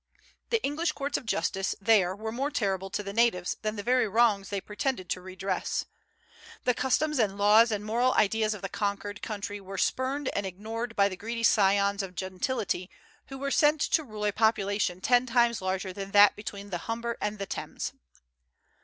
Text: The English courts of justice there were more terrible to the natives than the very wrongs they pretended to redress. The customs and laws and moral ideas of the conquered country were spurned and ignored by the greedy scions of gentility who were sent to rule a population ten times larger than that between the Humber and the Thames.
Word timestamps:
The 0.49 0.63
English 0.63 0.93
courts 0.93 1.15
of 1.15 1.27
justice 1.27 1.75
there 1.79 2.15
were 2.15 2.31
more 2.31 2.49
terrible 2.49 2.89
to 2.89 3.03
the 3.03 3.13
natives 3.13 3.57
than 3.61 3.75
the 3.75 3.83
very 3.83 4.07
wrongs 4.07 4.49
they 4.49 4.59
pretended 4.59 5.09
to 5.11 5.21
redress. 5.21 5.85
The 6.63 6.73
customs 6.73 7.19
and 7.19 7.37
laws 7.37 7.71
and 7.71 7.85
moral 7.85 8.15
ideas 8.15 8.55
of 8.55 8.63
the 8.63 8.67
conquered 8.67 9.21
country 9.21 9.61
were 9.61 9.77
spurned 9.77 10.27
and 10.29 10.43
ignored 10.43 10.95
by 10.95 11.07
the 11.07 11.15
greedy 11.15 11.43
scions 11.43 12.01
of 12.01 12.15
gentility 12.15 12.89
who 13.27 13.37
were 13.37 13.51
sent 13.51 13.79
to 13.81 14.03
rule 14.03 14.25
a 14.25 14.31
population 14.31 15.01
ten 15.01 15.27
times 15.27 15.61
larger 15.61 15.93
than 15.93 16.09
that 16.13 16.35
between 16.35 16.71
the 16.71 16.79
Humber 16.89 17.15
and 17.21 17.37
the 17.37 17.45
Thames. 17.45 17.93